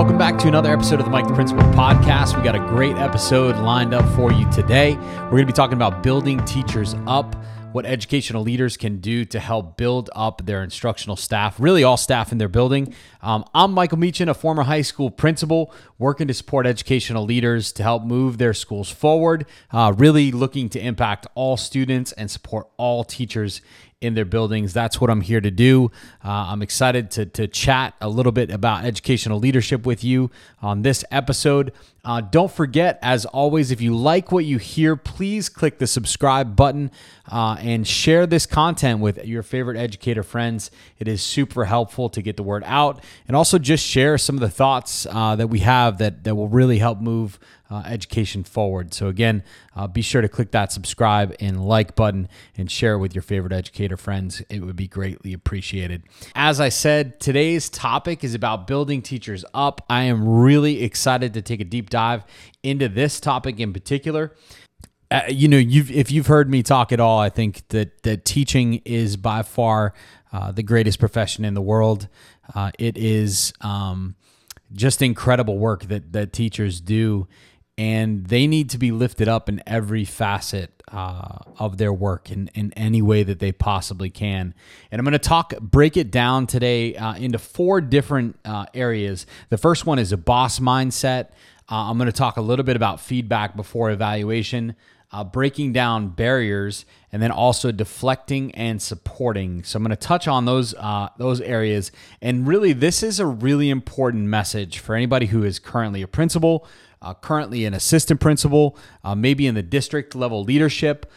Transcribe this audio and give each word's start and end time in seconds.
welcome 0.00 0.16
back 0.16 0.38
to 0.38 0.48
another 0.48 0.72
episode 0.72 0.98
of 0.98 1.04
the 1.04 1.10
Mike 1.10 1.28
the 1.28 1.34
Principal 1.34 1.62
podcast. 1.74 2.34
We 2.34 2.42
got 2.42 2.54
a 2.54 2.58
great 2.58 2.96
episode 2.96 3.54
lined 3.56 3.92
up 3.92 4.08
for 4.16 4.32
you 4.32 4.50
today. 4.50 4.94
We're 4.94 5.32
going 5.32 5.42
to 5.42 5.46
be 5.48 5.52
talking 5.52 5.74
about 5.74 6.02
building 6.02 6.42
teachers 6.46 6.94
up, 7.06 7.36
what 7.72 7.84
educational 7.84 8.42
leaders 8.42 8.78
can 8.78 9.02
do 9.02 9.26
to 9.26 9.38
help 9.38 9.76
build 9.76 10.08
up 10.14 10.46
their 10.46 10.62
instructional 10.62 11.16
staff, 11.16 11.60
really 11.60 11.84
all 11.84 11.98
staff 11.98 12.32
in 12.32 12.38
their 12.38 12.48
building. 12.48 12.94
Um, 13.20 13.44
I'm 13.54 13.72
Michael 13.72 13.98
Meechin, 13.98 14.30
a 14.30 14.32
former 14.32 14.62
high 14.62 14.80
school 14.80 15.10
principal, 15.10 15.70
working 16.00 16.26
to 16.26 16.34
support 16.34 16.66
educational 16.66 17.24
leaders 17.24 17.70
to 17.72 17.82
help 17.82 18.02
move 18.02 18.38
their 18.38 18.54
schools 18.54 18.90
forward, 18.90 19.46
uh, 19.70 19.92
really 19.96 20.32
looking 20.32 20.68
to 20.70 20.80
impact 20.80 21.26
all 21.34 21.56
students 21.56 22.10
and 22.12 22.30
support 22.30 22.66
all 22.78 23.04
teachers 23.04 23.60
in 24.00 24.14
their 24.14 24.24
buildings. 24.24 24.72
That's 24.72 25.00
what 25.00 25.10
I'm 25.10 25.20
here 25.20 25.42
to 25.42 25.50
do. 25.50 25.90
Uh, 26.24 26.30
I'm 26.48 26.62
excited 26.62 27.10
to, 27.12 27.26
to 27.26 27.46
chat 27.46 27.94
a 28.00 28.08
little 28.08 28.32
bit 28.32 28.50
about 28.50 28.84
educational 28.84 29.38
leadership 29.38 29.84
with 29.84 30.02
you 30.02 30.30
on 30.62 30.82
this 30.82 31.04
episode. 31.10 31.72
Uh, 32.02 32.22
don't 32.22 32.50
forget, 32.50 32.98
as 33.02 33.26
always, 33.26 33.70
if 33.70 33.82
you 33.82 33.94
like 33.94 34.32
what 34.32 34.46
you 34.46 34.56
hear, 34.56 34.96
please 34.96 35.50
click 35.50 35.78
the 35.78 35.86
subscribe 35.86 36.56
button 36.56 36.90
uh, 37.30 37.56
and 37.60 37.86
share 37.86 38.26
this 38.26 38.46
content 38.46 39.00
with 39.00 39.22
your 39.26 39.42
favorite 39.42 39.76
educator 39.76 40.22
friends. 40.22 40.70
It 40.98 41.06
is 41.06 41.22
super 41.22 41.66
helpful 41.66 42.08
to 42.08 42.22
get 42.22 42.38
the 42.38 42.42
word 42.42 42.62
out 42.64 43.04
and 43.28 43.36
also 43.36 43.58
just 43.58 43.84
share 43.84 44.16
some 44.16 44.34
of 44.34 44.40
the 44.40 44.48
thoughts 44.48 45.06
uh, 45.10 45.36
that 45.36 45.48
we 45.48 45.58
have 45.58 45.89
that, 45.98 46.24
that 46.24 46.34
will 46.34 46.48
really 46.48 46.78
help 46.78 47.00
move 47.00 47.38
uh, 47.70 47.82
education 47.86 48.44
forward. 48.44 48.92
So, 48.92 49.08
again, 49.08 49.42
uh, 49.76 49.86
be 49.86 50.02
sure 50.02 50.22
to 50.22 50.28
click 50.28 50.50
that 50.50 50.72
subscribe 50.72 51.34
and 51.40 51.64
like 51.64 51.94
button 51.94 52.28
and 52.56 52.70
share 52.70 52.94
it 52.94 52.98
with 52.98 53.14
your 53.14 53.22
favorite 53.22 53.52
educator 53.52 53.96
friends. 53.96 54.42
It 54.48 54.62
would 54.62 54.76
be 54.76 54.88
greatly 54.88 55.32
appreciated. 55.32 56.02
As 56.34 56.60
I 56.60 56.68
said, 56.68 57.20
today's 57.20 57.68
topic 57.68 58.24
is 58.24 58.34
about 58.34 58.66
building 58.66 59.02
teachers 59.02 59.44
up. 59.54 59.84
I 59.88 60.02
am 60.04 60.26
really 60.26 60.82
excited 60.82 61.34
to 61.34 61.42
take 61.42 61.60
a 61.60 61.64
deep 61.64 61.90
dive 61.90 62.24
into 62.62 62.88
this 62.88 63.20
topic 63.20 63.60
in 63.60 63.72
particular. 63.72 64.34
Uh, 65.10 65.22
you 65.28 65.48
know, 65.48 65.56
you've 65.56 65.90
if 65.90 66.12
you've 66.12 66.28
heard 66.28 66.48
me 66.48 66.62
talk 66.62 66.92
at 66.92 67.00
all, 67.00 67.18
I 67.18 67.30
think 67.30 67.66
that 67.68 68.02
that 68.04 68.24
teaching 68.24 68.80
is 68.84 69.16
by 69.16 69.42
far 69.42 69.92
uh, 70.32 70.52
the 70.52 70.62
greatest 70.62 71.00
profession 71.00 71.44
in 71.44 71.54
the 71.54 71.62
world. 71.62 72.08
Uh, 72.54 72.70
it 72.78 72.96
is 72.96 73.52
um, 73.60 74.14
just 74.72 75.02
incredible 75.02 75.58
work 75.58 75.84
that 75.84 76.12
that 76.12 76.32
teachers 76.32 76.80
do 76.80 77.26
and 77.80 78.26
they 78.26 78.46
need 78.46 78.68
to 78.68 78.76
be 78.76 78.92
lifted 78.92 79.26
up 79.26 79.48
in 79.48 79.62
every 79.66 80.04
facet 80.04 80.82
uh, 80.92 81.38
of 81.58 81.78
their 81.78 81.94
work 81.94 82.30
in, 82.30 82.50
in 82.54 82.70
any 82.74 83.00
way 83.00 83.22
that 83.22 83.38
they 83.38 83.52
possibly 83.52 84.10
can. 84.10 84.52
And 84.90 84.98
I'm 84.98 85.04
going 85.04 85.12
to 85.12 85.18
talk, 85.18 85.58
break 85.60 85.96
it 85.96 86.10
down 86.10 86.46
today 86.46 86.94
uh, 86.94 87.14
into 87.14 87.38
four 87.38 87.80
different 87.80 88.38
uh, 88.44 88.66
areas. 88.74 89.24
The 89.48 89.56
first 89.56 89.86
one 89.86 89.98
is 89.98 90.12
a 90.12 90.18
boss 90.18 90.58
mindset. 90.58 91.28
Uh, 91.70 91.88
I'm 91.88 91.96
going 91.96 92.04
to 92.04 92.12
talk 92.12 92.36
a 92.36 92.42
little 92.42 92.66
bit 92.66 92.76
about 92.76 93.00
feedback 93.00 93.56
before 93.56 93.90
evaluation. 93.90 94.76
Uh, 95.12 95.24
breaking 95.24 95.72
down 95.72 96.08
barriers 96.08 96.84
and 97.10 97.20
then 97.20 97.32
also 97.32 97.72
deflecting 97.72 98.54
and 98.54 98.80
supporting. 98.80 99.64
So 99.64 99.76
I'm 99.76 99.82
going 99.82 99.90
to 99.90 99.96
touch 99.96 100.28
on 100.28 100.44
those 100.44 100.72
uh, 100.74 101.08
those 101.18 101.40
areas. 101.40 101.90
And 102.22 102.46
really, 102.46 102.72
this 102.72 103.02
is 103.02 103.18
a 103.18 103.26
really 103.26 103.70
important 103.70 104.28
message 104.28 104.78
for 104.78 104.94
anybody 104.94 105.26
who 105.26 105.42
is 105.42 105.58
currently 105.58 106.02
a 106.02 106.08
principal, 106.08 106.66
uh, 107.02 107.14
currently 107.14 107.64
an 107.64 107.74
assistant 107.74 108.20
principal, 108.20 108.78
uh, 109.02 109.14
maybe 109.14 109.46
in 109.46 109.54
the 109.54 109.62
district 109.62 110.14
level 110.14 110.44
leadership. 110.44 111.10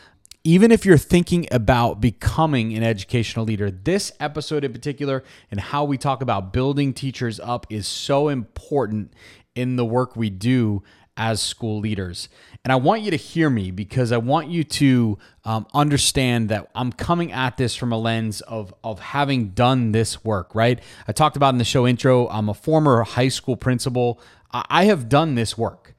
Even 0.44 0.72
if 0.72 0.86
you're 0.86 0.98
thinking 0.98 1.48
about 1.52 2.02
becoming 2.02 2.74
an 2.74 2.84
educational 2.84 3.46
leader, 3.46 3.72
this 3.72 4.12
episode 4.20 4.66
in 4.66 4.74
particular 4.74 5.24
and 5.50 5.60
how 5.60 5.86
we 5.86 5.98
talk 5.98 6.22
about 6.22 6.52
building 6.52 6.94
teachers 6.94 7.40
up 7.40 7.66
is 7.70 7.88
so 7.88 8.28
important 8.28 9.14
in 9.56 9.78
the 9.78 9.86
work 9.86 10.18
we 10.18 10.30
do 10.30 10.84
as 11.18 11.42
school 11.42 11.80
leaders. 11.80 12.30
And 12.64 12.72
I 12.72 12.76
want 12.76 13.02
you 13.02 13.12
to 13.12 13.18
hear 13.18 13.50
me 13.50 13.72
because 13.72 14.12
I 14.12 14.18
want 14.18 14.50
you 14.50 14.64
to 14.64 15.18
um, 15.46 15.68
understand 15.74 16.50
that 16.50 16.70
I'm 16.74 16.92
coming 16.92 17.32
at 17.32 17.58
this 17.58 17.76
from 17.76 17.92
a 17.92 17.98
lens 17.98 18.42
of, 18.42 18.74
of 18.84 19.00
having 19.00 19.50
done 19.50 19.92
this 19.92 20.24
work, 20.24 20.56
right? 20.56 20.80
I 21.08 21.12
talked 21.12 21.36
about 21.36 21.54
in 21.54 21.58
the 21.58 21.66
show 21.66 21.86
intro, 21.86 22.28
I'm 22.30 22.50
a 22.50 22.54
former 22.54 23.04
high 23.04 23.28
school 23.28 23.58
principal. 23.58 24.20
I 24.52 24.86
have 24.86 25.10
done 25.10 25.36
this 25.36 25.58
work. 25.58 25.96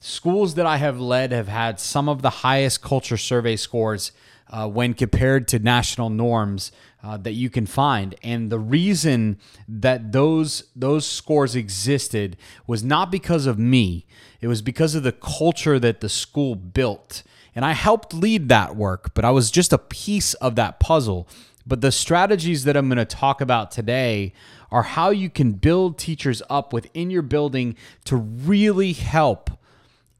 Schools 0.00 0.54
that 0.54 0.66
I 0.66 0.76
have 0.76 1.00
led 1.00 1.32
have 1.32 1.48
had 1.48 1.80
some 1.80 2.08
of 2.08 2.22
the 2.22 2.30
highest 2.30 2.82
culture 2.82 3.16
survey 3.16 3.56
scores 3.56 4.12
uh, 4.50 4.68
when 4.68 4.94
compared 4.94 5.48
to 5.48 5.58
national 5.58 6.10
norms 6.10 6.72
uh, 7.02 7.16
that 7.18 7.32
you 7.32 7.50
can 7.50 7.66
find. 7.66 8.14
And 8.22 8.50
the 8.50 8.58
reason 8.58 9.38
that 9.68 10.12
those 10.12 10.64
those 10.74 11.06
scores 11.06 11.54
existed 11.54 12.36
was 12.66 12.82
not 12.82 13.10
because 13.10 13.46
of 13.46 13.58
me. 13.58 14.06
It 14.40 14.48
was 14.48 14.62
because 14.62 14.94
of 14.94 15.02
the 15.02 15.12
culture 15.12 15.78
that 15.78 16.00
the 16.00 16.08
school 16.08 16.54
built. 16.54 17.22
And 17.54 17.64
I 17.64 17.72
helped 17.72 18.14
lead 18.14 18.48
that 18.50 18.76
work, 18.76 19.14
but 19.14 19.24
I 19.24 19.30
was 19.30 19.50
just 19.50 19.72
a 19.72 19.78
piece 19.78 20.34
of 20.34 20.54
that 20.56 20.78
puzzle. 20.78 21.28
But 21.66 21.80
the 21.80 21.92
strategies 21.92 22.64
that 22.64 22.76
I'm 22.76 22.88
going 22.88 22.98
to 22.98 23.04
talk 23.04 23.40
about 23.40 23.70
today 23.70 24.32
are 24.70 24.82
how 24.82 25.10
you 25.10 25.28
can 25.28 25.52
build 25.52 25.98
teachers 25.98 26.42
up 26.48 26.72
within 26.72 27.10
your 27.10 27.22
building 27.22 27.76
to 28.04 28.16
really 28.16 28.92
help 28.92 29.50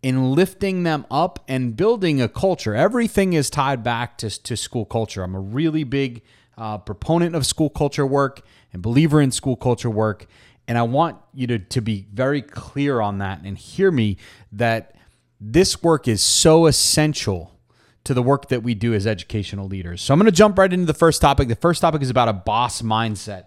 in 0.03 0.33
lifting 0.33 0.85
them 0.85 1.07
up 1.11 1.45
and 1.49 1.77
building 1.77 2.21
a 2.21 2.29
culture. 2.29 2.75
Everything 2.75 3.33
is 3.33 3.51
tied 3.51 3.83
back 3.83 4.17
to, 4.19 4.31
to 4.43 4.57
school 4.57 4.85
culture. 4.85 5.23
I'm 5.23 5.35
a 5.35 5.41
really 5.41 5.85
big 5.85 6.23
uh, 6.57 6.79
proponent 6.79 7.35
of 7.35 7.47
school 7.47 7.71
culture 7.71 8.07
work 8.07 8.43
and 8.73 8.83
believer 8.83 9.21
in 9.21 9.31
school 9.31 9.57
culture 9.57 9.91
work. 9.91 10.27
And 10.67 10.77
I 10.77 10.83
want 10.83 11.17
you 11.33 11.47
to, 11.49 11.59
to 11.59 11.81
be 11.81 12.07
very 12.13 12.43
clear 12.43 13.01
on 13.01 13.19
that 13.19 13.41
and 13.43 13.57
hear 13.57 13.91
me 13.91 14.19
that 14.53 14.95
this 15.41 15.83
work 15.83 16.07
is 16.07 16.21
so 16.21 16.67
essential 16.67 17.59
to 18.05 18.15
the 18.15 18.23
work 18.23 18.49
that 18.49 18.63
we 18.63 18.75
do 18.75 18.95
as 18.95 19.07
educational 19.07 19.67
leaders. 19.67 20.03
So 20.03 20.13
I'm 20.13 20.21
going 20.21 20.27
to 20.27 20.33
jump 20.33 20.59
right 20.59 20.73
into 20.73 20.87
the 20.87 20.95
first 20.95 21.21
topic. 21.21 21.49
The 21.49 21.57
first 21.57 21.81
topic 21.81 22.03
is 22.03 22.11
about 22.11 22.29
a 22.29 22.33
boss 22.33 22.83
mindset. 22.83 23.45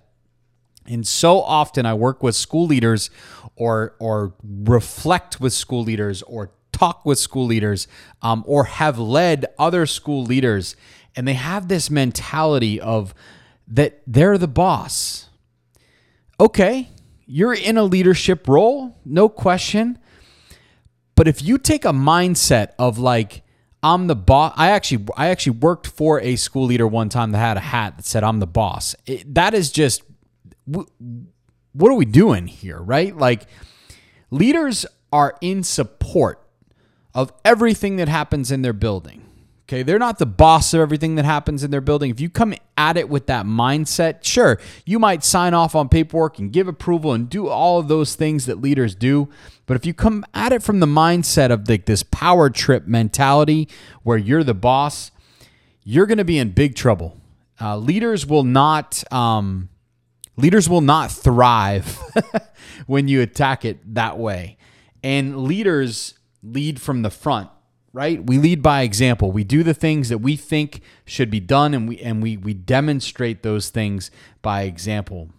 And 0.87 1.07
so 1.07 1.41
often 1.41 1.85
I 1.85 1.93
work 1.93 2.23
with 2.23 2.35
school 2.35 2.65
leaders 2.65 3.09
or 3.55 3.95
or 3.99 4.33
reflect 4.43 5.39
with 5.39 5.53
school 5.53 5.83
leaders 5.83 6.21
or 6.23 6.51
talk 6.71 7.05
with 7.05 7.19
school 7.19 7.45
leaders 7.45 7.87
um, 8.21 8.43
or 8.47 8.63
have 8.65 8.97
led 8.97 9.45
other 9.59 9.85
school 9.85 10.23
leaders 10.23 10.75
and 11.15 11.27
they 11.27 11.33
have 11.33 11.67
this 11.67 11.89
mentality 11.89 12.79
of 12.79 13.13
that 13.67 14.01
they're 14.07 14.37
the 14.37 14.47
boss. 14.47 15.29
Okay, 16.39 16.89
you're 17.25 17.53
in 17.53 17.77
a 17.77 17.83
leadership 17.83 18.47
role, 18.47 18.97
no 19.05 19.29
question. 19.29 19.99
But 21.15 21.27
if 21.27 21.41
you 21.41 21.57
take 21.57 21.85
a 21.85 21.91
mindset 21.91 22.69
of 22.79 22.97
like, 22.97 23.43
I'm 23.83 24.07
the 24.07 24.15
boss. 24.15 24.53
I 24.57 24.71
actually, 24.71 25.05
I 25.17 25.27
actually 25.29 25.57
worked 25.57 25.87
for 25.87 26.19
a 26.21 26.35
school 26.35 26.65
leader 26.65 26.87
one 26.87 27.09
time 27.09 27.31
that 27.31 27.39
had 27.39 27.57
a 27.57 27.61
hat 27.61 27.97
that 27.97 28.05
said, 28.05 28.23
"I'm 28.23 28.39
the 28.39 28.47
boss." 28.47 28.95
It, 29.07 29.33
that 29.33 29.53
is 29.53 29.71
just 29.71 30.03
what 30.71 31.91
are 31.91 31.95
we 31.95 32.05
doing 32.05 32.47
here, 32.47 32.79
right? 32.79 33.15
Like, 33.15 33.47
leaders 34.29 34.85
are 35.11 35.35
in 35.41 35.63
support 35.63 36.41
of 37.13 37.33
everything 37.43 37.97
that 37.97 38.07
happens 38.07 38.51
in 38.51 38.61
their 38.61 38.73
building. 38.73 39.25
Okay, 39.71 39.83
they're 39.83 39.99
not 39.99 40.19
the 40.19 40.25
boss 40.25 40.73
of 40.73 40.81
everything 40.81 41.15
that 41.15 41.23
happens 41.23 41.63
in 41.63 41.71
their 41.71 41.79
building. 41.79 42.11
If 42.11 42.19
you 42.19 42.29
come 42.29 42.53
at 42.75 42.97
it 42.97 43.07
with 43.07 43.27
that 43.27 43.45
mindset, 43.45 44.21
sure, 44.21 44.59
you 44.85 44.99
might 44.99 45.23
sign 45.23 45.53
off 45.53 45.75
on 45.75 45.87
paperwork 45.87 46.39
and 46.39 46.51
give 46.51 46.67
approval 46.67 47.13
and 47.13 47.29
do 47.29 47.47
all 47.47 47.79
of 47.79 47.87
those 47.87 48.15
things 48.15 48.47
that 48.47 48.59
leaders 48.59 48.95
do. 48.95 49.29
But 49.67 49.77
if 49.77 49.85
you 49.85 49.93
come 49.93 50.25
at 50.33 50.51
it 50.51 50.61
from 50.61 50.81
the 50.81 50.87
mindset 50.87 51.51
of 51.51 51.69
like 51.69 51.85
this 51.85 52.03
power 52.03 52.49
trip 52.49 52.85
mentality 52.85 53.69
where 54.03 54.17
you're 54.17 54.43
the 54.43 54.53
boss, 54.53 55.11
you're 55.85 56.05
going 56.05 56.17
to 56.17 56.25
be 56.25 56.37
in 56.37 56.51
big 56.51 56.75
trouble. 56.75 57.17
Uh, 57.61 57.77
leaders 57.77 58.25
will 58.25 58.43
not 58.43 59.05
um, 59.13 59.69
Leaders 60.41 60.67
will 60.67 60.81
not 60.81 61.11
thrive 61.11 61.99
when 62.87 63.07
you 63.07 63.21
attack 63.21 63.63
it 63.63 63.93
that 63.93 64.17
way. 64.17 64.57
And 65.03 65.43
leaders 65.43 66.15
lead 66.43 66.81
from 66.81 67.03
the 67.03 67.11
front, 67.11 67.49
right? 67.93 68.25
We 68.25 68.37
lead 68.37 68.63
by 68.63 68.81
example. 68.81 69.31
We 69.31 69.43
do 69.43 69.61
the 69.61 69.73
things 69.73 70.09
that 70.09 70.17
we 70.17 70.35
think 70.35 70.81
should 71.05 71.29
be 71.29 71.39
done 71.39 71.73
and 71.73 71.87
we 71.87 71.99
and 71.99 72.23
we 72.23 72.37
we 72.37 72.53
demonstrate 72.53 73.43
those 73.43 73.69
things 73.69 74.09
by 74.41 74.63
example. 74.63 75.29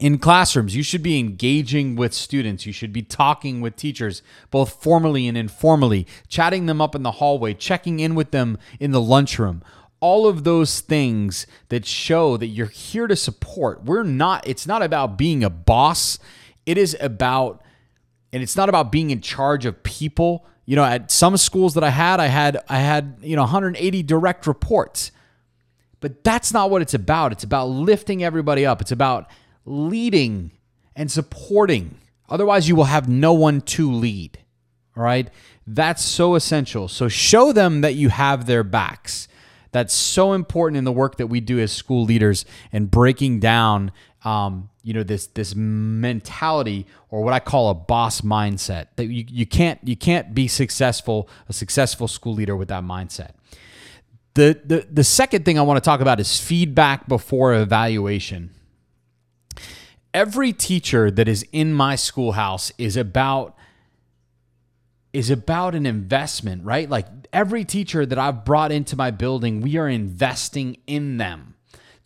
In 0.00 0.18
classrooms, 0.18 0.74
you 0.74 0.82
should 0.82 1.02
be 1.02 1.18
engaging 1.18 1.96
with 1.96 2.12
students. 2.14 2.66
You 2.66 2.72
should 2.72 2.92
be 2.92 3.02
talking 3.02 3.60
with 3.60 3.76
teachers, 3.76 4.22
both 4.50 4.82
formally 4.82 5.28
and 5.28 5.36
informally, 5.36 6.06
chatting 6.28 6.66
them 6.66 6.80
up 6.80 6.94
in 6.94 7.02
the 7.02 7.12
hallway, 7.12 7.54
checking 7.54 8.00
in 8.00 8.14
with 8.14 8.30
them 8.30 8.58
in 8.80 8.90
the 8.90 9.00
lunchroom 9.00 9.62
all 10.02 10.26
of 10.26 10.44
those 10.44 10.82
things 10.82 11.46
that 11.70 11.86
show 11.86 12.36
that 12.36 12.48
you're 12.48 12.66
here 12.66 13.06
to 13.06 13.16
support. 13.16 13.84
We're 13.84 14.02
not, 14.02 14.46
it's 14.46 14.66
not 14.66 14.82
about 14.82 15.16
being 15.16 15.42
a 15.42 15.48
boss. 15.48 16.18
It 16.66 16.76
is 16.76 16.94
about, 17.00 17.62
and 18.32 18.42
it's 18.42 18.56
not 18.56 18.68
about 18.68 18.92
being 18.92 19.10
in 19.10 19.22
charge 19.22 19.64
of 19.64 19.82
people. 19.82 20.44
You 20.66 20.76
know, 20.76 20.84
at 20.84 21.10
some 21.10 21.38
schools 21.38 21.72
that 21.74 21.84
I 21.84 21.90
had, 21.90 22.20
I 22.20 22.26
had, 22.26 22.58
I 22.68 22.80
had, 22.80 23.16
you 23.22 23.36
know, 23.36 23.42
180 23.42 24.02
direct 24.02 24.46
reports. 24.46 25.10
But 26.00 26.22
that's 26.22 26.52
not 26.52 26.68
what 26.68 26.82
it's 26.82 26.94
about. 26.94 27.32
It's 27.32 27.44
about 27.44 27.66
lifting 27.70 28.22
everybody 28.22 28.66
up. 28.66 28.82
It's 28.82 28.92
about 28.92 29.30
leading 29.64 30.50
and 30.94 31.10
supporting 31.10 31.96
Otherwise, 32.32 32.66
you 32.66 32.74
will 32.74 32.84
have 32.84 33.10
no 33.10 33.34
one 33.34 33.60
to 33.60 33.92
lead. 33.92 34.38
All 34.96 35.02
right. 35.02 35.28
That's 35.66 36.02
so 36.02 36.34
essential. 36.34 36.88
So 36.88 37.06
show 37.06 37.52
them 37.52 37.82
that 37.82 37.94
you 37.94 38.08
have 38.08 38.46
their 38.46 38.64
backs. 38.64 39.28
That's 39.72 39.94
so 39.94 40.34
important 40.34 40.76
in 40.76 40.84
the 40.84 40.92
work 40.92 41.16
that 41.16 41.26
we 41.26 41.40
do 41.40 41.58
as 41.58 41.72
school 41.72 42.04
leaders 42.04 42.44
and 42.72 42.90
breaking 42.90 43.40
down, 43.40 43.90
um, 44.22 44.68
you 44.82 44.92
know, 44.92 45.02
this 45.02 45.26
this 45.28 45.54
mentality 45.54 46.86
or 47.10 47.22
what 47.22 47.32
I 47.32 47.40
call 47.40 47.70
a 47.70 47.74
boss 47.74 48.20
mindset. 48.20 48.88
That 48.96 49.06
you, 49.06 49.24
you 49.28 49.46
can't 49.46 49.80
you 49.82 49.96
can't 49.96 50.34
be 50.34 50.46
successful 50.46 51.28
a 51.48 51.54
successful 51.54 52.06
school 52.06 52.34
leader 52.34 52.54
with 52.54 52.68
that 52.68 52.84
mindset. 52.84 53.30
The, 54.34 54.60
the 54.64 54.86
the 54.90 55.04
second 55.04 55.44
thing 55.44 55.58
I 55.58 55.62
want 55.62 55.78
to 55.78 55.84
talk 55.84 56.00
about 56.00 56.20
is 56.20 56.38
feedback 56.38 57.08
before 57.08 57.54
evaluation. 57.54 58.50
Every 60.12 60.52
teacher 60.52 61.10
that 61.10 61.28
is 61.28 61.46
in 61.52 61.72
my 61.72 61.96
schoolhouse 61.96 62.72
is 62.76 62.98
about 62.98 63.56
is 65.12 65.30
about 65.30 65.74
an 65.74 65.86
investment, 65.86 66.64
right? 66.64 66.88
Like 66.88 67.06
every 67.32 67.64
teacher 67.64 68.06
that 68.06 68.18
I've 68.18 68.44
brought 68.44 68.72
into 68.72 68.96
my 68.96 69.10
building, 69.10 69.60
we 69.60 69.76
are 69.76 69.88
investing 69.88 70.78
in 70.86 71.18
them 71.18 71.54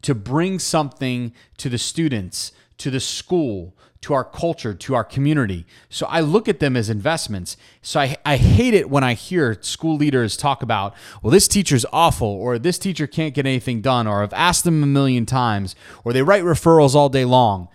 to 0.02 0.14
bring 0.14 0.58
something 0.58 1.32
to 1.58 1.68
the 1.68 1.78
students, 1.78 2.52
to 2.78 2.90
the 2.90 3.00
school, 3.00 3.76
to 4.02 4.14
our 4.14 4.24
culture, 4.24 4.72
to 4.72 4.94
our 4.94 5.02
community. 5.02 5.66
So 5.88 6.06
I 6.06 6.20
look 6.20 6.48
at 6.48 6.60
them 6.60 6.76
as 6.76 6.90
investments. 6.90 7.56
So 7.82 8.00
I, 8.00 8.16
I 8.24 8.36
hate 8.36 8.74
it 8.74 8.90
when 8.90 9.02
I 9.02 9.14
hear 9.14 9.56
school 9.62 9.96
leaders 9.96 10.36
talk 10.36 10.62
about, 10.62 10.94
well, 11.22 11.32
this 11.32 11.48
teacher's 11.48 11.86
awful, 11.92 12.28
or 12.28 12.58
this 12.58 12.78
teacher 12.78 13.06
can't 13.06 13.34
get 13.34 13.46
anything 13.46 13.80
done, 13.80 14.06
or 14.06 14.22
I've 14.22 14.32
asked 14.32 14.64
them 14.64 14.82
a 14.82 14.86
million 14.86 15.26
times, 15.26 15.74
or 16.04 16.12
they 16.12 16.22
write 16.22 16.44
referrals 16.44 16.94
all 16.94 17.08
day 17.08 17.24
long. 17.24 17.68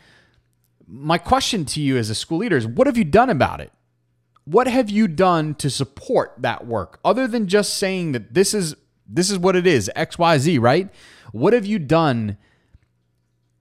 My 0.88 1.18
question 1.18 1.66
to 1.66 1.82
you 1.82 1.98
as 1.98 2.10
a 2.10 2.16
school 2.16 2.38
leader 2.38 2.58
is 2.58 2.68
what 2.68 2.88
have 2.88 2.98
you 2.98 3.04
done 3.06 3.30
about 3.30 3.60
it? 3.60 3.72
What 4.46 4.68
have 4.68 4.90
you 4.90 5.08
done 5.08 5.56
to 5.56 5.70
support 5.70 6.34
that 6.40 6.66
work? 6.66 7.00
Other 7.06 7.28
than 7.28 7.48
just 7.48 7.76
saying 7.76 8.12
that 8.14 8.34
this 8.34 8.54
is 8.54 8.76
this 9.08 9.30
is 9.30 9.38
what 9.38 9.56
it 9.56 9.68
is 9.68 9.92
xyz 9.96 10.60
right? 10.60 10.90
What 11.32 11.54
have 11.54 11.66
you 11.66 11.80
done 11.80 12.38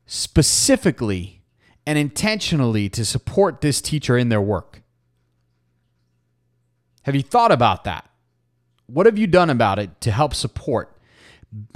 specifically 0.06 1.43
and 1.87 1.99
intentionally 1.99 2.88
to 2.91 3.05
support 3.05 3.61
this 3.61 3.81
teacher 3.81 4.17
in 4.17 4.29
their 4.29 4.41
work? 4.41 4.82
Have 7.03 7.15
you 7.15 7.23
thought 7.23 7.53
about 7.53 7.85
that? 7.85 8.09
What 8.87 9.06
have 9.06 9.19
you 9.19 9.26
done 9.26 9.50
about 9.50 9.79
it 9.79 10.00
to 10.03 10.11
help 10.11 10.35
support 10.35 10.97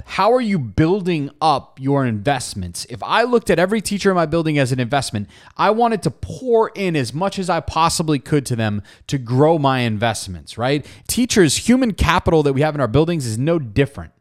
how 0.05 0.31
are 0.31 0.41
you 0.41 0.57
building 0.57 1.29
up 1.41 1.79
your 1.81 2.05
investments? 2.05 2.85
If 2.89 3.03
I 3.03 3.23
looked 3.23 3.49
at 3.49 3.59
every 3.59 3.81
teacher 3.81 4.09
in 4.09 4.15
my 4.15 4.25
building 4.25 4.57
as 4.57 4.71
an 4.71 4.79
investment, 4.79 5.29
I 5.57 5.71
wanted 5.71 6.01
to 6.03 6.11
pour 6.11 6.69
in 6.69 6.95
as 6.95 7.13
much 7.13 7.37
as 7.37 7.49
I 7.49 7.59
possibly 7.59 8.17
could 8.19 8.45
to 8.45 8.55
them 8.55 8.81
to 9.07 9.17
grow 9.17 9.59
my 9.59 9.79
investments, 9.79 10.57
right? 10.57 10.85
Teachers, 11.07 11.67
human 11.67 11.93
capital 11.93 12.41
that 12.43 12.53
we 12.53 12.61
have 12.61 12.73
in 12.73 12.81
our 12.81 12.87
buildings 12.87 13.25
is 13.25 13.37
no 13.37 13.59
different. 13.59 14.13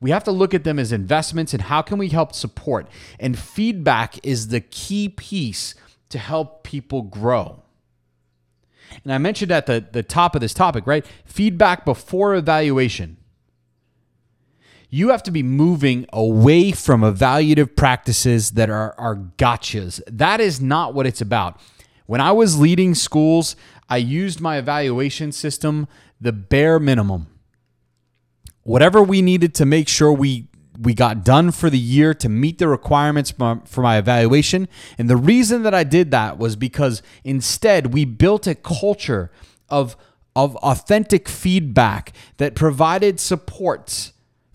We 0.00 0.10
have 0.10 0.24
to 0.24 0.32
look 0.32 0.54
at 0.54 0.62
them 0.62 0.78
as 0.78 0.92
investments 0.92 1.52
and 1.54 1.62
how 1.62 1.82
can 1.82 1.98
we 1.98 2.10
help 2.10 2.32
support? 2.32 2.86
And 3.18 3.36
feedback 3.36 4.24
is 4.24 4.48
the 4.48 4.60
key 4.60 5.08
piece 5.08 5.74
to 6.10 6.18
help 6.18 6.62
people 6.62 7.02
grow. 7.02 7.62
And 9.02 9.12
I 9.12 9.18
mentioned 9.18 9.50
at 9.50 9.66
the, 9.66 9.84
the 9.90 10.04
top 10.04 10.36
of 10.36 10.40
this 10.40 10.54
topic, 10.54 10.86
right? 10.86 11.04
Feedback 11.24 11.84
before 11.84 12.36
evaluation 12.36 13.16
you 14.94 15.08
have 15.08 15.24
to 15.24 15.32
be 15.32 15.42
moving 15.42 16.06
away 16.12 16.70
from 16.70 17.00
evaluative 17.00 17.74
practices 17.74 18.52
that 18.52 18.70
are, 18.70 18.94
are 18.96 19.16
gotchas. 19.16 20.00
That 20.06 20.40
is 20.40 20.60
not 20.60 20.94
what 20.94 21.04
it's 21.04 21.20
about. 21.20 21.60
When 22.06 22.20
I 22.20 22.30
was 22.30 22.60
leading 22.60 22.94
schools, 22.94 23.56
I 23.88 23.96
used 23.96 24.40
my 24.40 24.56
evaluation 24.56 25.32
system 25.32 25.88
the 26.20 26.30
bare 26.30 26.78
minimum. 26.78 27.26
Whatever 28.62 29.02
we 29.02 29.20
needed 29.20 29.52
to 29.56 29.66
make 29.66 29.88
sure 29.88 30.12
we 30.12 30.46
we 30.78 30.94
got 30.94 31.24
done 31.24 31.50
for 31.50 31.70
the 31.70 31.78
year 31.78 32.14
to 32.14 32.28
meet 32.28 32.58
the 32.58 32.68
requirements 32.68 33.32
for 33.32 33.80
my 33.80 33.98
evaluation. 33.98 34.68
And 34.98 35.10
the 35.10 35.16
reason 35.16 35.62
that 35.64 35.74
I 35.74 35.84
did 35.84 36.12
that 36.12 36.38
was 36.38 36.56
because 36.56 37.00
instead 37.22 37.92
we 37.92 38.04
built 38.04 38.48
a 38.48 38.56
culture 38.56 39.30
of, 39.68 39.96
of 40.34 40.56
authentic 40.56 41.28
feedback 41.28 42.12
that 42.38 42.56
provided 42.56 43.20
supports 43.20 44.13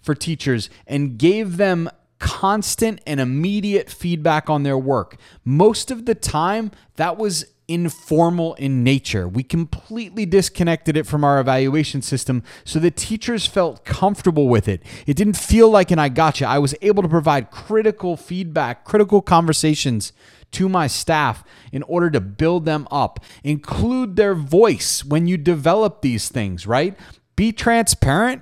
for 0.10 0.16
teachers 0.16 0.72
and 0.88 1.20
gave 1.20 1.58
them 1.58 1.88
constant 2.18 3.00
and 3.06 3.20
immediate 3.20 3.92
feedback 3.92 4.50
on 4.50 4.64
their 4.64 4.76
work. 4.76 5.18
Most 5.46 5.92
of 5.92 6.08
the 6.08 6.16
time, 6.16 6.72
that 6.96 7.20
was 7.20 7.46
informal 7.68 8.56
in 8.56 8.84
nature. 8.84 9.28
We 9.28 9.44
completely 9.44 10.26
disconnected 10.26 10.98
it 10.98 11.06
from 11.06 11.24
our 11.24 11.40
evaluation 11.40 12.02
system 12.02 12.42
so 12.66 12.80
the 12.80 12.90
teachers 12.90 13.46
felt 13.46 13.86
comfortable 13.86 14.48
with 14.48 14.68
it. 14.68 14.82
It 15.06 15.16
didn't 15.16 15.38
feel 15.38 15.70
like 15.70 15.92
an 15.92 16.00
I 16.00 16.10
gotcha. 16.10 16.48
I 16.48 16.58
was 16.58 16.74
able 16.82 17.04
to 17.04 17.10
provide 17.10 17.52
critical 17.52 18.18
feedback, 18.18 18.86
critical 18.86 19.22
conversations 19.22 20.12
to 20.54 20.68
my 20.68 20.88
staff 20.88 21.44
in 21.72 21.84
order 21.84 22.10
to 22.10 22.20
build 22.20 22.66
them 22.66 22.88
up. 22.90 23.20
Include 23.44 24.16
their 24.16 24.34
voice 24.34 25.06
when 25.06 25.28
you 25.28 25.38
develop 25.38 26.02
these 26.02 26.30
things, 26.30 26.66
right? 26.66 26.98
Be 27.36 27.52
transparent 27.52 28.42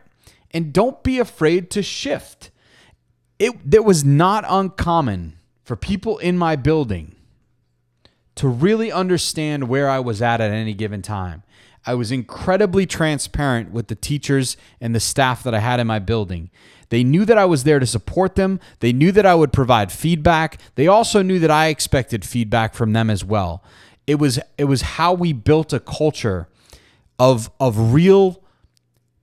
and 0.57 0.73
don't 0.73 1.03
be 1.03 1.19
afraid 1.19 1.69
to 1.69 1.83
shift. 1.83 2.49
It, 3.37 3.53
it 3.71 3.85
was 3.85 4.03
not 4.03 4.43
uncommon 4.49 5.37
for 5.63 5.75
people 5.75 6.17
in 6.17 6.35
my 6.35 6.55
building 6.55 7.15
to 8.33 8.47
really 8.47 8.91
understand 8.91 9.69
where 9.69 9.87
I 9.87 9.99
was 9.99 10.19
at 10.19 10.41
at 10.41 10.49
any 10.49 10.73
given 10.73 11.03
time. 11.03 11.43
I 11.85 11.93
was 11.93 12.11
incredibly 12.11 12.87
transparent 12.87 13.69
with 13.69 13.87
the 13.87 13.93
teachers 13.93 14.57
and 14.81 14.95
the 14.95 14.99
staff 14.99 15.43
that 15.43 15.53
I 15.53 15.59
had 15.59 15.79
in 15.79 15.85
my 15.85 15.99
building. 15.99 16.49
They 16.89 17.03
knew 17.03 17.23
that 17.25 17.37
I 17.37 17.45
was 17.45 17.63
there 17.63 17.77
to 17.77 17.85
support 17.85 18.33
them. 18.33 18.59
They 18.79 18.91
knew 18.91 19.11
that 19.11 19.27
I 19.27 19.35
would 19.35 19.53
provide 19.53 19.91
feedback. 19.91 20.59
They 20.73 20.87
also 20.87 21.21
knew 21.21 21.37
that 21.37 21.51
I 21.51 21.67
expected 21.67 22.25
feedback 22.25 22.73
from 22.73 22.93
them 22.93 23.11
as 23.11 23.23
well. 23.23 23.63
It 24.07 24.15
was 24.15 24.39
it 24.57 24.63
was 24.63 24.81
how 24.81 25.13
we 25.13 25.33
built 25.33 25.71
a 25.71 25.79
culture 25.79 26.47
of 27.19 27.51
of 27.59 27.93
real 27.93 28.41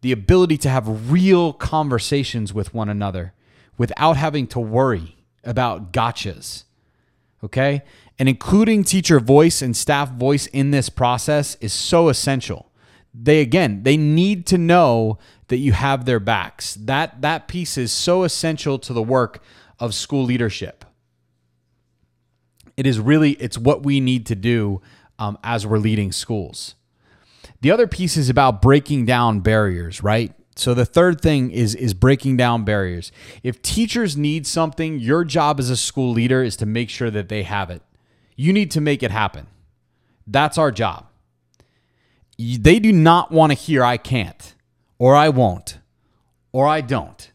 the 0.05 0.13
ability 0.13 0.59
to 0.59 0.69
have 0.69 1.11
real 1.11 1.55
conversations 1.55 2.53
with 2.53 2.75
one 2.75 2.91
another 2.91 3.33
without 3.79 4.19
having 4.19 4.47
to 4.47 4.61
worry 4.61 5.17
about 5.43 5.95
gotchas. 5.95 6.65
Okay? 7.43 7.83
And 8.19 8.29
including 8.29 8.85
teacher 8.85 9.19
voice 9.19 9.63
and 9.63 9.75
staff 9.75 10.11
voice 10.11 10.45
in 10.49 10.73
this 10.73 10.91
process 10.91 11.57
is 11.63 11.73
so 11.73 12.11
essential. 12.11 12.71
They 13.15 13.41
again, 13.41 13.83
they 13.83 13.97
need 13.97 14.45
to 14.49 14.59
know 14.59 15.19
that 15.49 15.57
you 15.57 15.73
have 15.73 16.05
their 16.05 16.21
backs. 16.21 16.75
That 16.75 17.23
that 17.23 17.49
piece 17.49 17.79
is 17.79 17.91
so 17.91 18.25
essential 18.25 18.79
to 18.81 18.93
the 18.93 19.03
work 19.03 19.43
of 19.79 19.95
school 19.95 20.25
leadership. 20.25 20.85
It 22.77 22.87
is 22.87 23.01
really 23.01 23.31
it's 23.41 23.57
what 23.57 23.85
we 23.85 24.01
need 24.01 24.27
to 24.27 24.35
do 24.35 24.83
um, 25.19 25.39
as 25.43 25.67
we're 25.67 25.79
leading 25.79 26.13
schools. 26.13 26.75
The 27.65 27.71
other 27.71 27.87
piece 27.87 28.19
is 28.19 28.29
about 28.29 28.61
breaking 28.61 29.07
down 29.07 29.41
barriers, 29.41 30.03
right? 30.03 30.35
So 30.55 30.75
the 30.75 30.85
third 30.85 31.23
thing 31.23 31.51
is 31.51 31.75
is 31.75 31.95
breaking 31.95 32.37
down 32.37 32.63
barriers. 32.63 33.11
If 33.43 33.63
teachers 33.63 34.19
need 34.19 34.47
something, 34.47 34.99
your 34.99 35.25
job 35.25 35.59
as 35.59 35.71
a 35.71 35.77
school 35.79 36.13
leader 36.13 36.43
is 36.43 36.57
to 36.57 36.67
make 36.67 36.91
sure 36.91 37.11
that 37.11 37.31
they 37.31 37.43
have 37.43 37.71
it. 37.71 37.81
You 38.37 38.53
need 38.53 38.71
to 38.73 38.83
make 38.83 39.03
it 39.03 39.11
happen. 39.11 39.47
That's 40.27 40.59
our 40.59 40.71
job. 40.71 41.07
They 42.39 42.79
do 42.79 42.93
not 42.93 43.33
want 43.33 43.53
to 43.53 43.57
hear 43.57 43.83
I 43.83 43.97
can't 43.97 44.55
or 44.99 45.17
I 45.17 45.31
won't 45.31 45.79
or 46.53 46.67
I 46.67 46.83
don't 46.83 47.33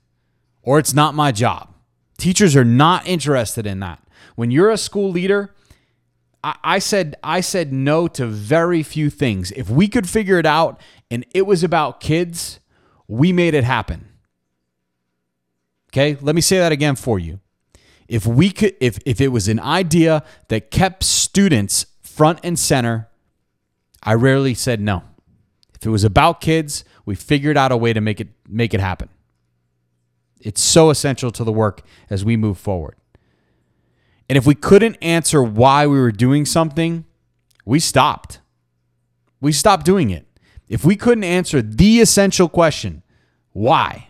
or 0.62 0.78
it's 0.78 0.94
not 0.94 1.16
my 1.16 1.32
job. 1.32 1.74
Teachers 2.20 2.56
are 2.56 2.64
not 2.64 3.08
interested 3.08 3.66
in 3.66 3.80
that. 3.80 4.00
When 4.36 4.52
you're 4.52 4.70
a 4.70 4.78
school 4.78 5.10
leader, 5.10 5.56
I, 6.44 6.80
said 6.80 7.18
I 7.24 7.42
said 7.42 7.74
no 7.74 8.08
to 8.10 8.26
very 8.26 8.82
few 8.84 9.10
things. 9.10 9.52
If 9.52 9.70
we 9.70 9.88
could 9.88 10.08
figure 10.08 10.40
it 10.40 10.46
out 10.46 10.80
and 11.12 11.26
it 11.34 11.46
was 11.46 11.64
about 11.64 12.00
kids, 12.00 12.60
we 13.08 13.34
made 13.34 13.54
it 13.54 13.64
happen. 13.64 14.08
Okay, 15.92 16.18
let 16.22 16.36
me 16.36 16.42
say 16.42 16.58
that 16.60 16.72
again 16.72 16.96
for 16.96 17.20
you. 17.20 17.40
If 18.08 18.26
we 18.26 18.52
could 18.52 18.76
if 18.80 19.00
if 19.06 19.20
it 19.20 19.30
was 19.30 19.48
an 19.48 19.60
idea 19.60 20.24
that 20.48 20.72
kept 20.72 21.04
students 21.04 21.86
front 22.02 22.40
and 22.44 22.58
center, 22.58 23.10
I 24.02 24.14
rarely 24.14 24.54
said 24.54 24.80
no. 24.80 25.04
If 25.76 25.86
it 25.86 25.90
was 25.90 26.04
about 26.04 26.42
kids, 26.42 26.84
we 27.06 27.16
figured 27.16 27.58
out 27.58 27.72
a 27.72 27.78
way 27.78 27.94
to 27.94 28.02
make 28.02 28.20
it 28.20 28.30
make 28.48 28.74
it 28.74 28.80
happen. 28.80 29.10
It's 30.40 30.62
so 30.62 30.90
essential 30.90 31.32
to 31.32 31.44
the 31.44 31.52
work 31.52 31.82
as 32.10 32.24
we 32.24 32.38
move 32.38 32.58
forward. 32.58 32.96
And 34.30 34.38
if 34.38 34.46
we 34.46 34.56
couldn't 34.56 34.96
answer 35.02 35.44
why 35.44 35.88
we 35.88 36.00
were 36.00 36.12
doing 36.12 36.46
something, 36.46 37.04
we 37.66 37.80
stopped. 37.80 38.40
We 39.42 39.52
stopped 39.52 39.86
doing 39.86 40.12
it. 40.12 40.28
If 40.68 40.86
we 40.86 40.96
couldn't 40.96 41.24
answer 41.24 41.62
the 41.62 42.00
essential 42.00 42.48
question, 42.48 43.02
why? 43.52 44.10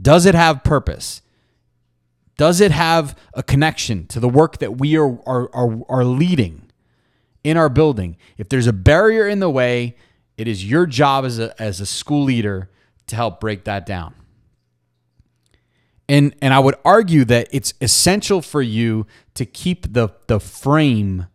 Does 0.00 0.26
it 0.26 0.34
have 0.34 0.62
purpose? 0.62 1.22
Does 2.36 2.60
it 2.60 2.72
have 2.72 3.18
a 3.32 3.42
connection 3.42 4.06
to 4.08 4.20
the 4.20 4.28
work 4.28 4.58
that 4.58 4.78
we 4.78 4.96
are, 4.96 5.18
are, 5.26 5.48
are, 5.54 5.78
are 5.88 6.04
leading? 6.04 6.64
in 7.44 7.58
our 7.58 7.68
building, 7.68 8.16
if 8.38 8.48
there's 8.48 8.66
a 8.66 8.72
barrier 8.72 9.28
in 9.28 9.38
the 9.38 9.50
way, 9.50 9.94
it 10.36 10.48
is 10.48 10.68
your 10.68 10.86
job 10.86 11.26
as 11.26 11.38
a, 11.38 11.62
as 11.62 11.78
a 11.78 11.86
school 11.86 12.24
leader 12.24 12.70
to 13.06 13.14
help 13.14 13.38
break 13.38 13.64
that 13.64 13.84
down. 13.84 14.14
And, 16.08 16.34
and 16.42 16.52
I 16.52 16.58
would 16.58 16.74
argue 16.84 17.24
that 17.26 17.48
it's 17.52 17.74
essential 17.80 18.42
for 18.42 18.62
you 18.62 19.06
to 19.34 19.44
keep 19.44 19.92
the, 19.92 20.10
the 20.26 20.40
frame 20.40 21.26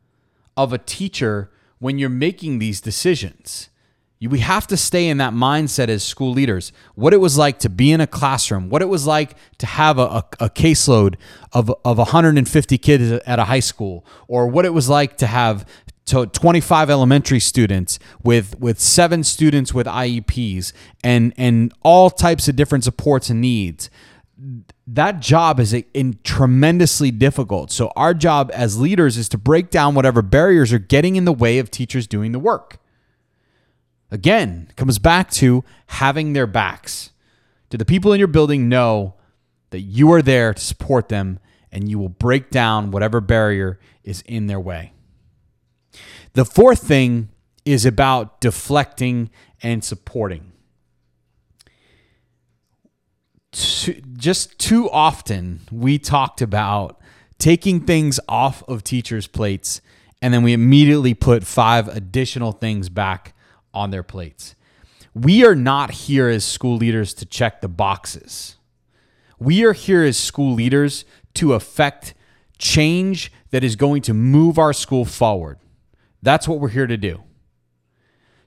of 0.55 0.73
a 0.73 0.77
teacher 0.77 1.51
when 1.79 1.97
you're 1.97 2.09
making 2.09 2.59
these 2.59 2.81
decisions. 2.81 3.69
We 4.21 4.39
have 4.39 4.67
to 4.67 4.75
stay 4.75 5.07
in 5.07 5.17
that 5.19 5.31
mindset 5.31 5.87
as 5.87 6.03
school 6.03 6.31
leaders. 6.31 6.73
What 6.95 7.13
it 7.13 7.17
was 7.17 7.37
like 7.37 7.59
to 7.59 7.69
be 7.69 7.93
in 7.93 8.01
a 8.01 8.07
classroom, 8.07 8.69
what 8.69 8.81
it 8.81 8.89
was 8.89 9.07
like 9.07 9.37
to 9.59 9.65
have 9.65 9.97
a, 9.97 10.01
a, 10.01 10.25
a, 10.41 10.49
caseload 10.49 11.15
of, 11.53 11.73
of 11.85 11.97
150 11.97 12.77
kids 12.77 13.11
at 13.25 13.39
a 13.39 13.45
high 13.45 13.61
school, 13.61 14.05
or 14.27 14.47
what 14.47 14.65
it 14.65 14.73
was 14.73 14.89
like 14.89 15.15
to 15.17 15.27
have 15.27 15.65
to 16.07 16.25
25 16.25 16.89
elementary 16.89 17.39
students 17.39 17.97
with, 18.21 18.59
with 18.59 18.79
seven 18.79 19.23
students 19.23 19.73
with 19.73 19.87
IEPs 19.87 20.73
and, 21.01 21.33
and 21.37 21.71
all 21.83 22.09
types 22.09 22.49
of 22.49 22.57
different 22.57 22.83
supports 22.83 23.29
and 23.29 23.39
needs 23.39 23.89
that 24.87 25.19
job 25.19 25.59
is 25.59 25.73
in 25.93 26.19
tremendously 26.23 27.11
difficult. 27.11 27.71
So 27.71 27.91
our 27.95 28.13
job 28.13 28.51
as 28.53 28.79
leaders 28.79 29.17
is 29.17 29.29
to 29.29 29.37
break 29.37 29.69
down 29.69 29.95
whatever 29.95 30.21
barriers 30.21 30.71
are 30.71 30.79
getting 30.79 31.15
in 31.15 31.25
the 31.25 31.33
way 31.33 31.59
of 31.59 31.69
teachers 31.69 32.07
doing 32.07 32.31
the 32.31 32.39
work. 32.39 32.77
Again, 34.11 34.69
comes 34.75 34.97
back 34.97 35.29
to 35.31 35.63
having 35.87 36.33
their 36.33 36.47
backs. 36.47 37.11
Do 37.69 37.77
the 37.77 37.85
people 37.85 38.13
in 38.13 38.19
your 38.19 38.27
building 38.27 38.67
know 38.67 39.15
that 39.69 39.81
you 39.81 40.11
are 40.11 40.21
there 40.21 40.53
to 40.53 40.61
support 40.61 41.09
them 41.09 41.39
and 41.71 41.87
you 41.87 41.99
will 41.99 42.09
break 42.09 42.49
down 42.49 42.91
whatever 42.91 43.21
barrier 43.21 43.79
is 44.03 44.21
in 44.21 44.47
their 44.47 44.59
way? 44.59 44.93
The 46.33 46.45
fourth 46.45 46.81
thing 46.81 47.29
is 47.65 47.85
about 47.85 48.41
deflecting 48.41 49.29
and 49.61 49.83
supporting 49.83 50.48
too, 53.51 54.01
just 54.13 54.59
too 54.59 54.89
often 54.89 55.61
we 55.71 55.97
talked 55.97 56.41
about 56.41 56.99
taking 57.37 57.81
things 57.81 58.19
off 58.27 58.63
of 58.67 58.83
teachers' 58.83 59.27
plates 59.27 59.81
and 60.21 60.33
then 60.33 60.43
we 60.43 60.53
immediately 60.53 61.13
put 61.13 61.43
five 61.43 61.87
additional 61.87 62.51
things 62.51 62.89
back 62.89 63.33
on 63.73 63.91
their 63.91 64.03
plates. 64.03 64.55
We 65.13 65.45
are 65.45 65.55
not 65.55 65.91
here 65.91 66.27
as 66.27 66.43
school 66.45 66.77
leaders 66.77 67.13
to 67.15 67.25
check 67.25 67.61
the 67.61 67.67
boxes. 67.67 68.57
We 69.39 69.63
are 69.63 69.73
here 69.73 70.03
as 70.03 70.17
school 70.17 70.53
leaders 70.53 71.05
to 71.35 71.53
affect 71.53 72.13
change 72.57 73.31
that 73.51 73.63
is 73.63 73.75
going 73.75 74.01
to 74.03 74.13
move 74.13 74.59
our 74.59 74.73
school 74.73 75.05
forward. 75.05 75.57
That's 76.21 76.47
what 76.47 76.59
we're 76.59 76.69
here 76.69 76.87
to 76.87 76.97
do. 76.97 77.23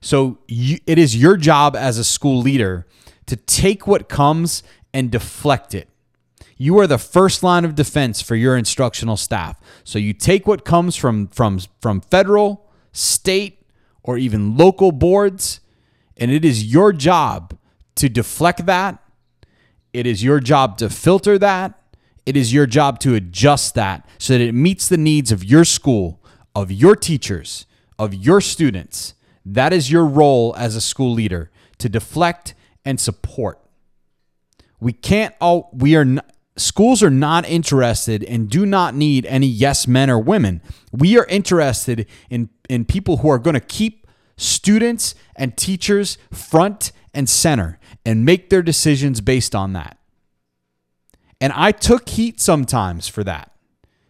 So 0.01 0.37
you, 0.47 0.77
it 0.85 0.99
is 0.99 1.15
your 1.15 1.37
job 1.37 1.75
as 1.75 1.97
a 1.97 2.03
school 2.03 2.39
leader 2.39 2.85
to 3.25 3.35
take 3.35 3.87
what 3.87 4.09
comes 4.09 4.61
and 4.93 5.11
deflect 5.11 5.73
it. 5.73 5.89
You 6.57 6.79
are 6.79 6.87
the 6.87 6.97
first 6.97 7.43
line 7.43 7.65
of 7.65 7.75
defense 7.75 8.21
for 8.21 8.35
your 8.35 8.55
instructional 8.55 9.17
staff. 9.17 9.59
So 9.83 9.99
you 9.99 10.13
take 10.13 10.47
what 10.47 10.65
comes 10.65 10.95
from 10.95 11.27
from 11.27 11.59
from 11.81 12.01
federal, 12.01 12.69
state, 12.91 13.59
or 14.03 14.17
even 14.17 14.55
local 14.55 14.91
boards, 14.91 15.59
and 16.17 16.31
it 16.31 16.45
is 16.45 16.71
your 16.71 16.93
job 16.93 17.57
to 17.95 18.09
deflect 18.09 18.65
that. 18.65 18.99
It 19.93 20.05
is 20.07 20.23
your 20.23 20.39
job 20.39 20.77
to 20.77 20.89
filter 20.89 21.37
that. 21.39 21.79
It 22.25 22.37
is 22.37 22.53
your 22.53 22.65
job 22.65 22.99
to 22.99 23.15
adjust 23.15 23.75
that 23.75 24.07
so 24.17 24.33
that 24.33 24.43
it 24.43 24.53
meets 24.53 24.87
the 24.87 24.97
needs 24.97 25.31
of 25.31 25.43
your 25.43 25.65
school, 25.65 26.21
of 26.55 26.71
your 26.71 26.95
teachers, 26.95 27.65
of 27.99 28.13
your 28.13 28.41
students. 28.41 29.13
That 29.45 29.73
is 29.73 29.91
your 29.91 30.05
role 30.05 30.55
as 30.57 30.75
a 30.75 30.81
school 30.81 31.11
leader 31.11 31.51
to 31.79 31.89
deflect 31.89 32.53
and 32.85 32.99
support. 32.99 33.59
We 34.83 34.93
can't 34.93 35.33
all 35.39 35.69
we 35.73 35.95
are 35.95 36.05
schools 36.57 37.01
are 37.01 37.09
not 37.09 37.47
interested 37.47 38.23
and 38.23 38.49
do 38.49 38.65
not 38.65 38.93
need 38.93 39.25
any 39.25 39.47
yes 39.47 39.87
men 39.87 40.09
or 40.09 40.19
women. 40.19 40.61
We 40.91 41.17
are 41.17 41.25
interested 41.25 42.05
in 42.29 42.49
in 42.69 42.85
people 42.85 43.17
who 43.17 43.29
are 43.29 43.39
going 43.39 43.55
to 43.55 43.59
keep 43.59 44.07
students 44.37 45.15
and 45.35 45.55
teachers 45.57 46.17
front 46.31 46.91
and 47.13 47.29
center 47.29 47.79
and 48.05 48.25
make 48.25 48.49
their 48.49 48.61
decisions 48.61 49.21
based 49.21 49.55
on 49.55 49.73
that. 49.73 49.97
And 51.39 51.53
I 51.53 51.71
took 51.71 52.09
heat 52.09 52.39
sometimes 52.39 53.07
for 53.07 53.23
that. 53.23 53.51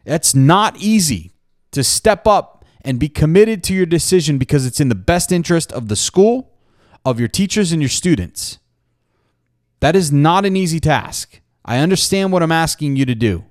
It's 0.06 0.36
not 0.36 0.78
easy 0.78 1.32
to 1.72 1.84
step 1.84 2.28
up 2.28 2.66
and 2.82 3.00
be 3.00 3.10
committed 3.10 3.64
to 3.64 3.74
your 3.74 3.86
decision 3.86 4.38
because 4.38 4.66
it's 4.66 4.80
in 4.80 4.90
the 4.90 4.96
best 4.96 5.32
interest 5.32 5.72
of 5.72 5.88
the 5.88 5.96
school, 5.96 6.52
of 7.06 7.20
your 7.20 7.30
teachers 7.30 7.72
and 7.72 7.82
your 7.82 7.90
students. 7.90 8.60
That 9.84 9.98
is 9.98 10.14
not 10.14 10.46
an 10.46 10.56
easy 10.56 10.80
task. 10.80 11.42
I 11.66 11.80
understand 11.80 12.32
what 12.32 12.42
I'm 12.42 12.54
asking 12.54 12.96
you 12.96 13.06
to 13.06 13.16
do. 13.16 13.44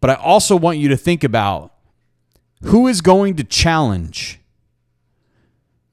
But 0.00 0.10
I 0.10 0.14
also 0.14 0.56
want 0.56 0.78
you 0.78 0.88
to 0.88 0.96
think 0.96 1.22
about 1.22 1.72
who 2.64 2.88
is 2.88 3.00
going 3.02 3.36
to 3.36 3.44
challenge 3.44 4.40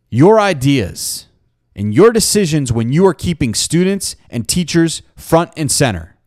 your 0.09 0.39
ideas 0.39 1.27
and 1.75 1.93
your 1.93 2.11
decisions 2.11 2.73
when 2.73 2.91
you 2.91 3.05
are 3.05 3.13
keeping 3.13 3.53
students 3.53 4.15
and 4.31 4.47
teachers 4.47 5.03
front 5.15 5.51
and 5.55 5.71
center. 5.71 6.17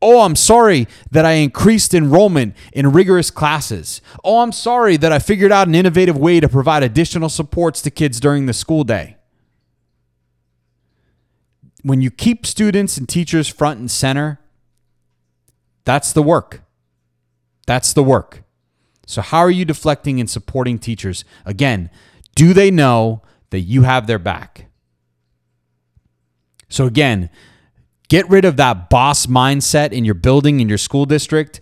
Oh, 0.00 0.20
I'm 0.20 0.36
sorry 0.36 0.86
that 1.10 1.24
I 1.24 1.32
increased 1.32 1.94
enrollment 1.94 2.54
in 2.72 2.92
rigorous 2.92 3.32
classes. 3.32 4.00
Oh, 4.22 4.38
I'm 4.38 4.52
sorry 4.52 4.96
that 4.98 5.10
I 5.10 5.18
figured 5.18 5.50
out 5.50 5.66
an 5.66 5.74
innovative 5.74 6.16
way 6.16 6.38
to 6.38 6.48
provide 6.48 6.84
additional 6.84 7.28
supports 7.28 7.82
to 7.82 7.90
kids 7.90 8.20
during 8.20 8.46
the 8.46 8.52
school 8.52 8.84
day 8.84 9.16
when 11.82 12.00
you 12.00 12.10
keep 12.10 12.46
students 12.46 12.96
and 12.96 13.08
teachers 13.08 13.48
front 13.48 13.80
and 13.80 13.90
center, 13.90 14.40
that's 15.84 16.12
the 16.12 16.22
work. 16.22 16.62
That's 17.66 17.92
the 17.92 18.02
work. 18.02 18.42
So, 19.06 19.22
how 19.22 19.38
are 19.38 19.50
you 19.50 19.64
deflecting 19.64 20.20
and 20.20 20.30
supporting 20.30 20.78
teachers? 20.78 21.24
Again, 21.44 21.90
do 22.34 22.52
they 22.52 22.70
know 22.70 23.22
that 23.50 23.60
you 23.60 23.82
have 23.82 24.06
their 24.06 24.18
back? 24.18 24.66
So, 26.68 26.86
again, 26.86 27.28
get 28.08 28.28
rid 28.28 28.44
of 28.44 28.56
that 28.56 28.88
boss 28.88 29.26
mindset 29.26 29.92
in 29.92 30.04
your 30.04 30.14
building, 30.14 30.60
in 30.60 30.68
your 30.68 30.78
school 30.78 31.06
district. 31.06 31.60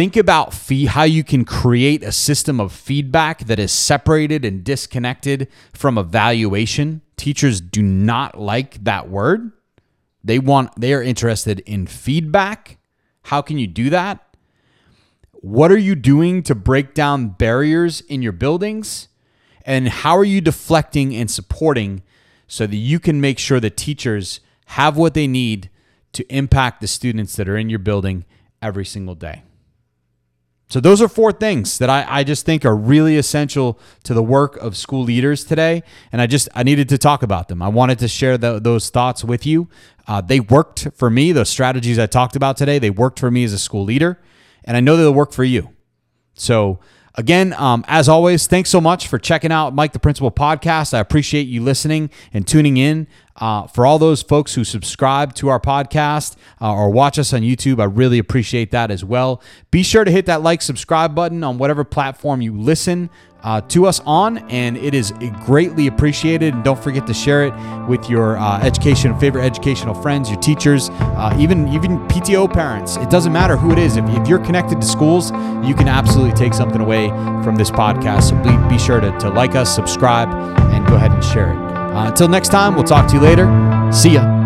Think 0.00 0.16
about 0.16 0.54
fee- 0.54 0.86
how 0.86 1.02
you 1.02 1.22
can 1.22 1.44
create 1.44 2.02
a 2.02 2.10
system 2.10 2.58
of 2.58 2.72
feedback 2.72 3.40
that 3.40 3.58
is 3.58 3.70
separated 3.70 4.46
and 4.46 4.64
disconnected 4.64 5.46
from 5.74 5.98
evaluation. 5.98 7.02
Teachers 7.18 7.60
do 7.60 7.82
not 7.82 8.40
like 8.40 8.82
that 8.84 9.10
word. 9.10 9.52
They 10.24 10.38
want 10.38 10.70
they 10.80 10.94
are 10.94 11.02
interested 11.02 11.60
in 11.66 11.86
feedback. 11.86 12.78
How 13.24 13.42
can 13.42 13.58
you 13.58 13.66
do 13.66 13.90
that? 13.90 14.34
What 15.32 15.70
are 15.70 15.76
you 15.76 15.94
doing 15.94 16.42
to 16.44 16.54
break 16.54 16.94
down 16.94 17.28
barriers 17.28 18.00
in 18.00 18.22
your 18.22 18.32
buildings? 18.32 19.08
And 19.66 19.86
how 19.86 20.16
are 20.16 20.24
you 20.24 20.40
deflecting 20.40 21.14
and 21.14 21.30
supporting 21.30 22.02
so 22.46 22.66
that 22.66 22.74
you 22.74 23.00
can 23.00 23.20
make 23.20 23.38
sure 23.38 23.60
that 23.60 23.76
teachers 23.76 24.40
have 24.68 24.96
what 24.96 25.12
they 25.12 25.26
need 25.26 25.68
to 26.14 26.24
impact 26.34 26.80
the 26.80 26.88
students 26.88 27.36
that 27.36 27.50
are 27.50 27.58
in 27.58 27.68
your 27.68 27.78
building 27.78 28.24
every 28.62 28.86
single 28.86 29.14
day? 29.14 29.42
So 30.70 30.78
those 30.78 31.02
are 31.02 31.08
four 31.08 31.32
things 31.32 31.78
that 31.78 31.90
I, 31.90 32.06
I 32.08 32.24
just 32.24 32.46
think 32.46 32.64
are 32.64 32.76
really 32.76 33.16
essential 33.18 33.78
to 34.04 34.14
the 34.14 34.22
work 34.22 34.56
of 34.58 34.76
school 34.76 35.02
leaders 35.02 35.44
today. 35.44 35.82
And 36.12 36.22
I 36.22 36.28
just 36.28 36.48
I 36.54 36.62
needed 36.62 36.88
to 36.90 36.98
talk 36.98 37.24
about 37.24 37.48
them. 37.48 37.60
I 37.60 37.68
wanted 37.68 37.98
to 37.98 38.08
share 38.08 38.38
the, 38.38 38.60
those 38.60 38.88
thoughts 38.88 39.24
with 39.24 39.44
you. 39.44 39.68
Uh, 40.06 40.20
they 40.20 40.38
worked 40.38 40.88
for 40.94 41.10
me. 41.10 41.32
Those 41.32 41.48
strategies 41.48 41.98
I 41.98 42.06
talked 42.06 42.36
about 42.36 42.56
today, 42.56 42.78
they 42.78 42.90
worked 42.90 43.18
for 43.18 43.32
me 43.32 43.42
as 43.42 43.52
a 43.52 43.58
school 43.58 43.84
leader. 43.84 44.20
And 44.64 44.76
I 44.76 44.80
know 44.80 44.96
they'll 44.96 45.12
work 45.12 45.32
for 45.32 45.44
you. 45.44 45.70
So 46.34 46.78
Again, 47.16 47.52
um, 47.54 47.84
as 47.88 48.08
always, 48.08 48.46
thanks 48.46 48.70
so 48.70 48.80
much 48.80 49.08
for 49.08 49.18
checking 49.18 49.50
out 49.50 49.74
Mike 49.74 49.92
the 49.92 49.98
Principal 49.98 50.30
podcast. 50.30 50.94
I 50.94 51.00
appreciate 51.00 51.48
you 51.48 51.60
listening 51.62 52.08
and 52.32 52.46
tuning 52.46 52.76
in. 52.76 53.08
Uh, 53.40 53.66
for 53.66 53.86
all 53.86 53.98
those 53.98 54.22
folks 54.22 54.54
who 54.54 54.64
subscribe 54.64 55.34
to 55.34 55.48
our 55.48 55.58
podcast 55.58 56.36
uh, 56.60 56.72
or 56.72 56.90
watch 56.90 57.18
us 57.18 57.32
on 57.32 57.40
YouTube, 57.40 57.80
I 57.80 57.84
really 57.84 58.18
appreciate 58.18 58.70
that 58.72 58.90
as 58.90 59.04
well. 59.04 59.42
Be 59.70 59.82
sure 59.82 60.04
to 60.04 60.10
hit 60.10 60.26
that 60.26 60.42
like, 60.42 60.60
subscribe 60.62 61.14
button 61.14 61.42
on 61.42 61.58
whatever 61.58 61.82
platform 61.82 62.42
you 62.42 62.58
listen 62.58 63.08
uh, 63.42 63.60
to 63.62 63.86
us 63.86 64.00
on, 64.04 64.38
and 64.50 64.76
it 64.76 64.94
is 64.94 65.12
greatly 65.44 65.86
appreciated. 65.86 66.54
And 66.54 66.62
don't 66.62 66.82
forget 66.82 67.06
to 67.06 67.14
share 67.14 67.46
it 67.46 67.54
with 67.88 68.10
your 68.10 68.36
uh, 68.36 68.60
education, 68.60 69.18
favorite 69.18 69.44
educational 69.44 69.94
friends, 69.94 70.30
your 70.30 70.40
teachers, 70.40 70.90
uh, 70.90 71.34
even 71.38 71.68
even 71.68 71.98
PTO 72.08 72.52
parents. 72.52 72.96
It 72.96 73.10
doesn't 73.10 73.32
matter 73.32 73.56
who 73.56 73.72
it 73.72 73.78
is. 73.78 73.96
If, 73.96 74.04
if 74.10 74.28
you're 74.28 74.44
connected 74.44 74.80
to 74.80 74.86
schools, 74.86 75.30
you 75.66 75.74
can 75.74 75.88
absolutely 75.88 76.34
take 76.34 76.54
something 76.54 76.80
away 76.80 77.08
from 77.42 77.56
this 77.56 77.70
podcast. 77.70 78.24
So 78.24 78.36
be, 78.42 78.74
be 78.74 78.78
sure 78.78 79.00
to, 79.00 79.10
to 79.20 79.30
like 79.30 79.54
us, 79.54 79.74
subscribe, 79.74 80.28
and 80.28 80.86
go 80.86 80.96
ahead 80.96 81.12
and 81.12 81.24
share 81.24 81.52
it. 81.52 81.69
Uh, 81.94 82.06
until 82.06 82.28
next 82.28 82.48
time, 82.48 82.74
we'll 82.74 82.84
talk 82.84 83.06
to 83.08 83.14
you 83.14 83.20
later. 83.20 83.46
See 83.92 84.14
ya. 84.14 84.39